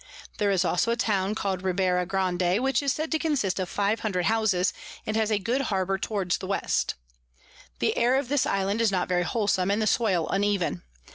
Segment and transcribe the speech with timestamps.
[0.39, 4.25] There is also a Town call'd Ribera Grande, which is said to consist of 500
[4.25, 4.73] Houses,
[5.05, 6.95] and has a good Harbour towards the West.
[7.77, 10.81] The Air of this Island is not very wholesom, and the Soil uneven.